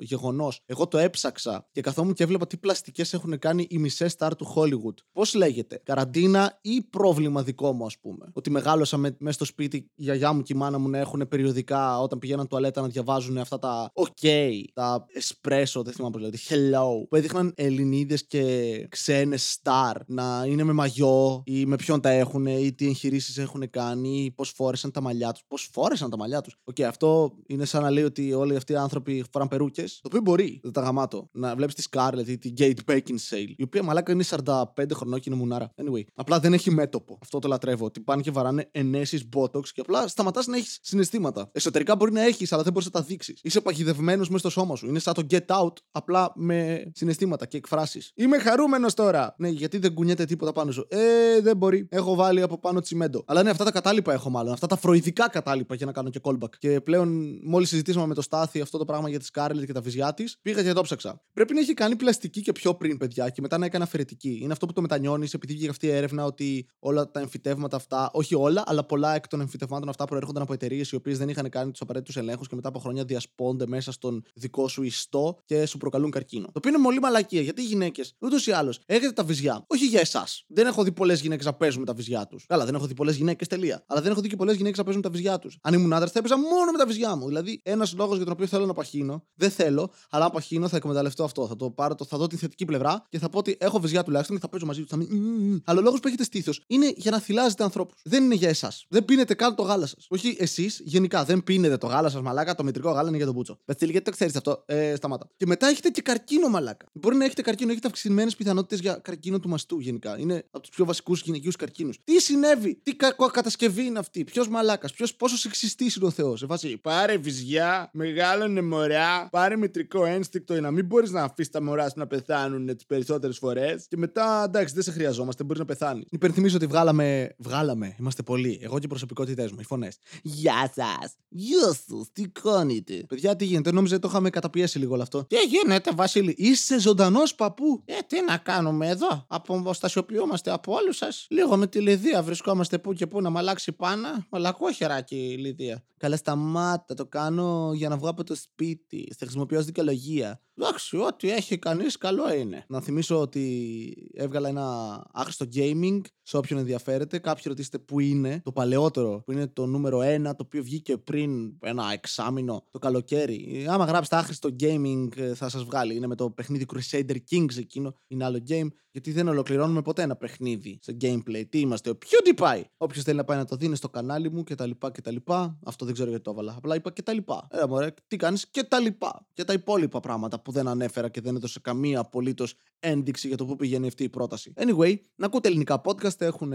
γεγονός, 0.00 0.60
εγώ 0.66 0.88
το 0.88 0.98
έψαξα 0.98 1.68
και 1.72 1.80
καθόμουν 1.80 2.14
και 2.14 2.22
έβλεπα 2.22 2.46
τι 2.46 2.56
πλαστικές 2.56 3.12
έχουν 3.12 3.38
κάνει 3.38 3.66
οι 3.70 3.78
μισές 3.78 4.12
στάρ 4.12 4.36
του 4.36 4.54
Hollywood. 4.56 4.94
Πώς 5.12 5.34
λέγεται, 5.34 5.80
καραντίνα 5.84 6.58
ή 6.60 6.82
πρόβλημα 6.82 7.42
δικό 7.42 7.72
μου, 7.72 7.84
ας 7.84 7.98
πούμε; 7.98 8.26
Ότι 8.32 8.50
μεγάλωσα 8.50 8.96
με, 8.96 9.16
μέσα 9.18 9.34
στο 9.34 9.44
σπίτι 9.44 9.76
η 9.76 9.90
γιαγιά 9.94 10.32
μου 10.32 10.42
και 10.42 10.52
η 10.52 10.56
μάνα 10.56 10.78
μου 10.78 10.88
να 10.88 10.98
έχουν 10.98 11.28
περιοδικά 11.28 12.00
όταν 12.00 12.18
πηγαίναν 12.18 12.48
τουαλέτα 12.48 12.80
να 12.80 12.88
διαβάζουν 12.88 13.38
αυτά 13.38 13.58
τα 13.58 13.92
OK, 13.94 14.26
τα 14.72 15.04
espresso, 15.20 15.82
δεν 15.84 15.92
θυμάμαι 15.92 16.12
πώς 16.12 16.20
λέγεται, 16.20 16.38
hello, 16.48 17.08
που 17.08 17.16
έδειχναν 17.16 17.52
Ελληνίδες 17.56 18.26
και 18.26 18.86
ξένες 18.88 19.50
στάρ 19.52 19.96
να 20.06 20.21
είναι 20.46 20.62
με 20.62 20.72
μαγιό 20.72 21.42
ή 21.46 21.66
με 21.66 21.76
ποιον 21.76 22.00
τα 22.00 22.08
έχουν 22.08 22.46
ή 22.46 22.72
τι 22.72 22.86
εγχειρήσεις 22.86 23.38
έχουν 23.38 23.70
κάνει 23.70 24.24
ή 24.24 24.30
πώς 24.30 24.50
φόρεσαν 24.50 24.90
τα 24.90 25.00
μαλλιά 25.00 25.32
τους. 25.32 25.44
Πώς 25.48 25.68
φόρεσαν 25.72 26.10
τα 26.10 26.16
μαλλιά 26.16 26.40
τους. 26.40 26.56
OK, 26.64 26.74
okay, 26.78 26.82
αυτό 26.82 27.32
είναι 27.46 27.64
σαν 27.64 27.82
να 27.82 27.90
λέει 27.90 28.04
ότι 28.04 28.32
όλοι 28.32 28.56
αυτοί 28.56 28.72
οι 28.72 28.76
άνθρωποι 28.76 29.24
φοράνε 29.32 29.50
περούκες. 29.50 29.94
Το 29.94 30.08
οποίο 30.08 30.20
μπορεί, 30.20 30.60
δεν 30.62 30.72
τα 30.72 30.80
γαμάτω. 30.80 31.28
Να 31.32 31.56
βλέπεις 31.56 31.74
τη 31.74 31.82
Scarlett 31.90 32.26
ή 32.26 32.38
τη 32.38 32.52
Kate 32.58 32.92
Beckinsale, 32.92 33.52
η 33.56 33.62
οποία 33.62 33.82
μαλάκα 33.82 34.12
είναι 34.12 34.24
45 34.28 34.64
χρονών 34.92 35.20
και 35.20 35.30
είναι 35.30 35.38
μουνάρα. 35.38 35.74
Anyway, 35.74 36.02
απλά 36.14 36.40
δεν 36.40 36.52
έχει 36.52 36.70
μέτωπο. 36.70 37.18
Αυτό 37.22 37.38
το 37.38 37.48
λατρεύω. 37.48 37.84
Ότι 37.84 38.00
πάνε 38.00 38.22
και 38.22 38.30
βαράνε 38.30 38.68
ενέσεις 38.70 39.28
botox 39.36 39.68
και 39.68 39.80
απλά 39.80 40.08
σταματάς 40.08 40.46
να 40.46 40.56
έχεις 40.56 40.78
συναισθήματα. 40.82 41.50
Εσωτερικά 41.52 41.96
μπορεί 41.96 42.12
να 42.12 42.22
έχεις, 42.22 42.52
αλλά 42.52 42.62
δεν 42.62 42.72
μπορείς 42.72 42.88
να 42.92 43.00
τα 43.00 43.06
δείξεις. 43.06 43.40
Είσαι 43.42 43.60
παγιδευμένος 43.60 44.28
μέσα 44.28 44.38
στο 44.38 44.50
σώμα 44.50 44.76
σου. 44.76 44.86
Είναι 44.86 44.98
σαν 44.98 45.14
το 45.14 45.26
get 45.30 45.46
out, 45.46 45.72
απλά 45.90 46.32
με 46.34 46.90
συναισθήματα 46.94 47.46
και 47.46 47.56
εκφράσεις. 47.56 48.12
Είμαι 48.14 48.38
χαρούμενος 48.38 48.94
τώρα. 48.94 49.34
Ναι, 49.38 49.48
γιατί 49.48 49.78
δεν 49.78 49.92
κουνιέται 50.12 50.34
τίποτα 50.34 50.52
πάνω 50.52 50.72
σου. 50.72 50.86
Ε, 50.88 51.40
δεν 51.40 51.56
μπορεί. 51.56 51.86
Έχω 51.90 52.14
βάλει 52.14 52.42
από 52.42 52.58
πάνω 52.58 52.80
τσιμέντο. 52.80 53.24
Αλλά 53.26 53.42
ναι, 53.42 53.50
αυτά 53.50 53.64
τα 53.64 53.70
κατάλοιπα 53.70 54.12
έχω 54.12 54.30
μάλλον. 54.30 54.52
Αυτά 54.52 54.66
τα 54.66 54.76
φροηδικά 54.76 55.28
κατάλοιπα 55.28 55.74
για 55.74 55.86
να 55.86 55.92
κάνω 55.92 56.10
και 56.10 56.20
callback. 56.22 56.56
Και 56.58 56.80
πλέον, 56.80 57.38
μόλις 57.44 57.68
συζητήσαμε 57.68 58.06
με 58.06 58.14
το 58.14 58.22
Στάθη 58.22 58.60
αυτό 58.60 58.78
το 58.78 58.84
πράγμα 58.84 59.08
για 59.08 59.18
τη 59.18 59.26
Scarlett 59.32 59.64
και 59.66 59.72
τα 59.72 59.80
βυζιά 59.80 60.14
της, 60.14 60.38
πήγα 60.42 60.62
και 60.62 60.72
το 60.72 60.82
ψάξα. 60.82 61.22
Πρέπει 61.32 61.54
να 61.54 61.60
έχει 61.60 61.74
κάνει 61.74 61.96
πλαστική 61.96 62.40
και 62.40 62.52
πιο 62.52 62.74
πριν, 62.74 62.96
παιδιά, 62.96 63.28
και 63.28 63.40
μετά 63.40 63.58
να 63.58 63.64
έκανε 63.64 63.84
αφαιρετική. 63.84 64.38
Είναι 64.42 64.52
αυτό 64.52 64.66
που 64.66 64.72
το 64.72 64.80
μετανιώνεις, 64.80 65.34
επειδή 65.34 65.52
βγήκε 65.52 65.70
αυτή 65.70 65.86
η 65.86 65.90
έρευνα 65.90 66.24
ότι 66.24 66.68
όλα 66.78 67.10
τα 67.10 67.20
εμφυτεύματα 67.20 67.76
αυτά, 67.76 68.10
όχι 68.12 68.34
όλα, 68.34 68.62
αλλά 68.66 68.84
πολλά 68.84 69.14
εκ 69.14 69.28
των 69.28 69.40
εμφυτευμάτων 69.40 69.88
αυτά 69.88 70.04
προέρχονταν 70.04 70.42
από 70.42 70.52
εταιρείες 70.52 70.90
οι 70.90 70.94
οποίες 70.94 71.18
δεν 71.18 71.28
είχαν 71.28 71.48
κάνει 71.48 71.70
τους 71.70 71.80
απαραίτητους 71.80 72.16
ελέγχους 72.16 72.48
και 72.48 72.54
μετά 72.54 72.68
από 72.68 72.78
χρόνια 72.78 73.04
διασπώνται 73.04 73.66
μέσα 73.66 73.92
στον 73.92 74.24
δικό 74.34 74.68
σου 74.68 74.82
ιστό 74.82 75.38
και 75.44 75.66
σου 75.66 75.78
προκαλούν 75.78 76.10
καρκίνο. 76.10 76.44
Το 76.44 76.52
οποίο 76.54 76.70
είναι 76.70 76.82
πολύ 76.82 77.00
μαλακία, 77.00 77.40
γιατί 77.40 77.62
οι 77.62 77.64
γυναίκες 77.64 78.14
ούτως 78.18 78.46
ή 78.46 78.50
άλλως 78.50 78.80
έχετε 78.86 79.12
τα 79.12 79.24
βυζιά. 79.24 79.64
Όχι 79.66 79.86
για 79.86 80.00
εσάς. 80.02 80.44
Δεν 80.48 80.66
έχω 80.66 80.82
δει 80.82 80.92
πολλές 80.92 81.20
γυναίκες 81.20 81.44
να 81.44 81.52
παίζουν 81.52 81.80
με 81.80 81.86
τα 81.86 81.94
βυζιά 81.94 82.26
τους. 82.26 82.44
Καλά, 82.46 82.64
δεν 82.64 82.74
έχω 82.74 82.86
δει 82.86 82.94
πολλές 82.94 83.16
γυναίκες 83.16 83.48
τελεία. 83.48 83.84
Αλλά 83.86 84.00
δεν 84.00 84.10
έχω 84.10 84.20
δει 84.20 84.28
και 84.28 84.36
πολλές 84.36 84.56
γυναίκες 84.56 84.78
να 84.78 84.84
παίζουν 84.84 85.02
με 85.04 85.08
τα 85.08 85.14
βυζιά 85.16 85.38
τους. 85.38 85.58
Αν 85.62 85.74
ήμουν 85.74 85.92
άντρας, 85.92 86.10
θα 86.10 86.18
έπαιζα 86.18 86.38
μόνο 86.38 86.70
με 86.72 86.78
τα 86.78 86.86
βυζιά 86.86 87.16
μου. 87.16 87.26
Δηλαδή, 87.26 87.60
ένας 87.64 87.94
λόγος 87.94 88.16
για 88.16 88.24
τον 88.24 88.34
οποίο 88.34 88.46
θέλω 88.46 88.66
να 88.66 88.72
παχύνω, 88.72 89.24
δεν 89.34 89.50
θέλω, 89.50 89.90
αλλά 90.10 90.24
αν 90.24 90.30
παχύνω 90.30 90.68
θα 90.68 90.76
εκμεταλλευτώ 90.76 91.24
αυτό. 91.24 91.46
Θα 91.46 91.56
το 91.56 91.70
πάρω, 91.70 91.94
το, 91.94 92.04
θα 92.04 92.16
δω 92.16 92.26
την 92.26 92.38
θετική 92.38 92.64
πλευρά 92.64 93.02
και 93.08 93.18
θα 93.18 93.28
πω 93.28 93.38
ότι 93.38 93.56
έχω 93.60 93.80
βυζιά 93.80 94.02
τουλάχιστον 94.02 94.36
και 94.36 94.42
θα 94.42 94.48
παίζω 94.48 94.66
μαζί 94.66 94.80
τους. 94.80 94.90
Θα 94.90 94.96
μην... 94.96 95.62
Αλλά 95.64 95.78
ο 95.78 95.82
λόγος 95.82 96.00
που 96.00 96.08
έχετε 96.08 96.24
στήθος 96.24 96.62
είναι 96.66 96.92
για 96.96 97.10
να 97.10 97.20
θυλάζετε 97.20 97.62
ανθρώπους. 97.62 98.00
Δεν 98.04 98.24
είναι 98.24 98.34
για 98.34 98.48
εσάς. 98.48 98.86
Δεν 98.88 99.04
πίνετε 99.04 99.34
καν 99.34 99.54
το 99.54 99.62
γάλα 99.62 99.86
σας. 99.86 100.06
Όχι 100.08 100.36
εσείς, 100.38 100.80
γενικά 100.84 101.24
δεν 101.24 101.42
πίνετε 101.42 101.76
το 101.76 101.86
γάλα 101.86 102.08
σας, 102.08 102.20
μαλάκα. 102.20 102.54
Το 102.54 102.64
μητρικό 102.64 102.90
γάλα 102.90 103.08
είναι 103.08 103.16
για 103.16 103.26
τον 103.26 103.34
μπούτσο. 103.34 103.58
Πεστήλ, 103.64 103.90
γιατί 103.90 104.04
το 104.04 104.10
ξέρεις 104.10 104.36
αυτό; 104.36 104.62
Ε, 104.66 104.94
σταμάτα. 104.94 105.30
Και 105.36 105.46
μετά 105.46 105.66
έχετε 105.66 105.88
και 105.88 106.02
καρκίνο, 106.02 106.48
μαλάκα. 106.48 106.86
Μπορεί 106.92 107.16
να 107.16 107.24
έχετε 107.24 107.42
καρκίνο, 107.42 107.70
έχετε 107.70 107.86
αυξημένες 107.86 108.36
πιθανότητες 108.36 108.78
για 108.78 108.94
καρκίνο 108.94 109.40
του 109.40 109.48
μαστού. 109.48 109.80
Γενικά. 109.82 110.18
Είναι 110.18 110.44
από 110.50 110.60
τους 110.60 110.70
πιο 110.70 110.84
βασικούς 110.84 111.20
γυναικείους 111.20 111.56
καρκίνους. 111.56 111.98
Τι 112.04 112.20
συνέβη, 112.20 112.80
τι 112.82 112.96
κακό 112.96 113.26
κατασκευή 113.26 113.84
είναι 113.84 113.98
αυτή, 113.98 114.24
ποιος 114.24 114.48
μαλάκας, 114.48 114.92
ποιος 114.92 115.14
πόσο 115.14 115.36
σεξιστής 115.36 115.94
είναι 115.94 116.06
ο 116.06 116.10
Θεός. 116.10 116.38
Σε 116.38 116.46
φάση 116.46 116.76
πάρε 116.76 117.16
βυζιά, 117.16 117.90
μεγάλωνε 117.92 118.62
μωρά, 118.62 119.28
πάρε 119.30 119.56
μητρικό 119.56 120.04
ένστικτο 120.04 120.52
για 120.52 120.62
να 120.62 120.70
μην 120.70 120.84
μπορείς 120.84 121.10
να 121.10 121.22
αφήσεις 121.22 121.50
τα 121.52 121.62
μωρά 121.62 121.84
σου 121.88 121.94
να 121.96 122.06
πεθάνουν 122.06 122.66
τις 122.76 122.86
περισσότερες 122.86 123.38
φορές. 123.38 123.86
Και 123.88 123.96
μετά 123.96 124.44
εντάξει, 124.46 124.74
δεν 124.74 124.82
σε 124.82 124.90
χρειαζόμαστε, 124.90 125.42
μπορείς 125.44 125.58
να 125.58 125.64
πεθάνεις. 125.64 126.04
Υπενθυμίζω 126.10 126.56
ότι 126.56 126.66
βγάλαμε. 126.66 127.34
Βγάλαμε, 127.38 127.96
είμαστε 127.98 128.22
πολλοί. 128.22 128.58
Εγώ 128.62 128.78
και 128.78 128.84
οι 128.84 128.88
προσωπικότητές 128.88 129.50
μου, 129.50 129.58
οι 129.60 129.64
φωνές. 129.64 129.96
Γεια 130.22 130.72
σας! 130.74 131.14
Γεια 131.28 131.66
σας, 131.88 132.08
τι 132.12 132.28
κάνετε; 132.28 133.04
Παιδιά, 133.08 133.36
τι 133.36 133.44
γίνεται, 133.44 133.72
νόμιζα 133.72 133.98
το 133.98 134.08
είχαμε 134.08 134.30
καταπιέσει 134.30 134.78
λίγο 134.78 134.92
όλο 134.92 135.02
αυτό. 135.02 135.24
Τι 135.24 135.36
γίνεται, 135.36 135.90
Βασίλη, 135.94 136.34
είσαι 136.38 136.80
ζωντανός 136.80 137.34
παππού; 137.34 137.82
Ε, 137.84 137.94
τι 138.06 138.24
να 138.28 138.36
κάνουμε 138.36 138.88
εδώ. 138.88 139.26
Αποστασιοποιούμαστε 139.72 140.50
από 140.50 140.72
όλους 140.72 140.96
σας. 140.96 141.26
Λίγο 141.30 141.56
με 141.56 141.66
τη 141.66 141.80
Λιδία 141.80 142.22
βρισκόμαστε 142.22 142.78
που 142.78 142.92
και 142.92 143.06
που 143.06 143.20
να 143.20 143.30
μ' 143.30 143.36
αλλάξει 143.36 143.72
πάνα. 143.72 144.26
Μαλακό 144.30 144.72
χεράκι 144.72 145.16
η 145.16 145.36
Λιδία. 145.36 145.84
Καλά, 145.96 146.16
σταμάτα. 146.16 146.94
Το 146.94 147.06
κάνω 147.06 147.70
για 147.74 147.88
να 147.88 147.96
βγω 147.96 148.08
από 148.08 148.24
το 148.24 148.34
σπίτι. 148.34 149.08
Σε 149.10 149.16
χρησιμοποιώ 149.18 149.58
ως 149.58 149.64
δικαιολογία. 149.64 150.40
Εντάξει, 150.56 150.96
ό,τι 150.96 151.30
έχει 151.30 151.58
κανείς, 151.58 151.96
καλό 151.96 152.34
είναι. 152.34 152.64
Να 152.68 152.80
θυμίσω 152.80 153.20
ότι 153.20 154.10
έβγαλα 154.14 154.48
ένα 154.48 154.66
άχρηστο 155.12 155.46
gaming 155.54 156.00
σε 156.22 156.36
όποιον 156.36 156.58
ενδιαφέρεται. 156.58 157.18
Κάποιοι 157.18 157.42
ρωτήσετε 157.46 157.78
πού 157.78 158.00
είναι. 158.00 158.40
Το 158.44 158.52
παλαιότερο, 158.52 159.22
που 159.24 159.32
είναι 159.32 159.46
το 159.46 159.66
νούμερο 159.66 159.98
1, 159.98 160.22
το 160.22 160.42
οποίο 160.44 160.62
βγήκε 160.62 160.96
πριν 160.96 161.58
ένα 161.60 161.92
εξάμεινο 161.92 162.66
το 162.70 162.78
καλοκαίρι. 162.78 163.66
Άμα 163.68 163.84
γράψετε 163.84 164.16
άχρηστο 164.16 164.48
gaming, 164.60 165.08
ε, 165.16 165.34
θα 165.34 165.48
σας 165.48 165.64
βγάλει. 165.64 165.94
Είναι 165.96 166.06
με 166.06 166.14
το 166.14 166.30
παιχνίδι 166.30 166.66
Crusader 166.74 167.16
Kings 167.30 167.56
εκείνο. 167.58 167.94
Είναι 168.08 168.24
άλλο 168.24 168.42
game. 168.48 168.68
Γιατί 168.90 169.12
δεν 169.12 169.28
ολοκληρώνουμε 169.62 169.82
ποτέ 169.82 170.02
ένα 170.02 170.16
παιχνίδι 170.16 170.78
σε 170.82 170.96
gameplay. 171.00 171.44
Τι 171.48 171.60
είμαστε, 171.60 171.90
ο 171.90 171.98
PewDiePie. 171.98 172.62
Όποιος 172.76 173.04
θέλει 173.04 173.16
να 173.16 173.24
πάει 173.24 173.38
να 173.38 173.44
το 173.44 173.56
δει 173.56 173.66
είναι 173.66 173.74
στο 173.74 173.88
κανάλι 173.88 174.30
μου 174.30 174.42
κτλ. 174.42 174.70
κτλ. 174.92 175.16
Αυτό 175.64 175.84
δεν 175.84 175.94
ξέρω 175.94 176.08
γιατί 176.08 176.24
το 176.24 176.30
έβαλα. 176.30 176.54
Απλά 176.56 176.74
είπα 176.74 176.90
κτλ. 176.90 177.16
Ε, 177.50 177.66
μωρέ, 177.68 177.94
τι 178.06 178.16
κάνεις; 178.16 178.50
Κτλ. 178.50 178.86
Και 179.32 179.44
τα 179.44 179.52
υπόλοιπα 179.52 180.00
πράγματα 180.00 180.40
που 180.40 180.52
δεν 180.52 180.68
ανέφερα 180.68 181.08
και 181.08 181.20
δεν 181.20 181.36
έδωσε 181.36 181.60
καμία 181.60 182.00
απολύτως 182.00 182.54
ένδειξη 182.78 183.28
για 183.28 183.36
το 183.36 183.44
πού 183.46 183.56
πηγαίνει 183.56 183.86
αυτή 183.86 184.04
η 184.04 184.08
πρόταση. 184.08 184.52
Anyway, 184.56 184.94
να 185.14 185.26
ακούτε 185.26 185.48
ελληνικά 185.48 185.80
podcast. 185.84 186.20
Έχουν, 186.20 186.52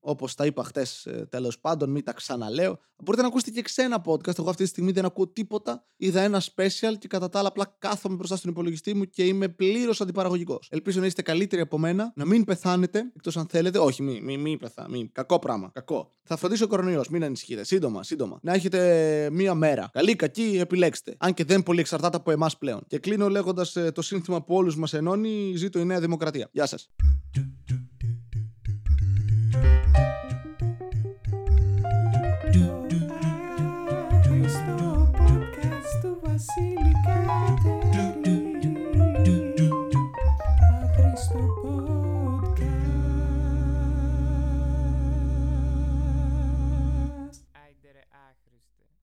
όπως 0.00 0.34
τα 0.34 0.46
είπα 0.46 0.64
χτες, 0.64 1.08
τέλος 1.28 1.58
πάντων, 1.58 1.90
μην 1.90 2.04
τα 2.04 2.12
ξαναλέω. 2.12 2.78
Μπορείτε 3.04 3.22
να 3.22 3.28
ακούσετε 3.28 3.50
και 3.50 3.62
ξένα 3.62 4.02
podcast. 4.06 4.38
Εγώ 4.38 4.50
αυτή 4.50 4.62
τη 4.62 4.68
στιγμή 4.68 4.90
δεν 4.90 5.04
ακούω 5.04 5.28
τίποτα. 5.28 5.84
Είδα 5.96 6.20
ένα 6.20 6.40
special 6.40 6.94
και 6.98 7.08
κατά 7.08 7.28
τα 7.28 7.38
άλλα 7.38 7.48
απλά 7.48 7.76
κάθομαι 7.78 8.14
μπροστά 8.14 8.36
στον 8.36 8.50
υπολογιστή 8.50 8.94
μου 8.94 9.04
και 9.04 9.24
είμαι 9.24 9.48
πλήρως 9.48 10.00
αντιπαραγωγικός. 10.00 10.68
Ελπίζω 10.70 11.00
να 11.00 11.06
είστε 11.06 11.22
καλύτεροι 11.22 11.62
από 11.62 11.78
μένα, 11.78 12.12
να 12.16 12.24
μην 12.24 12.31
πεθάνετε, 12.40 13.12
εκτός 13.16 13.36
αν 13.36 13.46
θέλετε. 13.46 13.78
Όχι, 13.78 14.02
μην 14.02 14.24
μη, 14.24 14.36
μη 14.36 14.56
πεθά, 14.56 14.88
μη. 14.88 15.10
Κακό 15.12 15.38
πράγμα. 15.38 15.70
Κακό. 15.72 16.12
Θα 16.22 16.36
φροντίσει 16.36 16.62
ο 16.62 16.66
κορονοϊός, 16.66 17.08
μην 17.08 17.24
ανησυχείτε. 17.24 17.64
Σύντομα, 17.64 18.02
σύντομα. 18.02 18.38
Να 18.42 18.52
έχετε 18.52 19.28
μία 19.32 19.54
μέρα. 19.54 19.90
Καλή, 19.92 20.16
κακή, 20.16 20.58
επιλέξτε. 20.60 21.14
Αν 21.18 21.34
και 21.34 21.44
δεν 21.44 21.62
πολύ 21.62 21.80
εξαρτάται 21.80 22.16
από 22.16 22.30
εμάς 22.30 22.58
πλέον. 22.58 22.80
Και 22.86 22.98
κλείνω 22.98 23.28
λέγοντας 23.28 23.76
ε, 23.76 23.90
το 23.90 24.02
σύνθημα 24.02 24.42
που 24.42 24.54
όλους 24.54 24.76
μας 24.76 24.92
ενώνει: 24.92 25.52
Ζήτω 25.56 25.78
η 25.78 25.84
Νέα 25.84 26.00
Δημοκρατία. 26.00 26.48
Γεια 26.52 26.66
σας. 26.66 26.90